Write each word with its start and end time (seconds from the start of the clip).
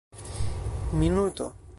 minuto 0.99 1.53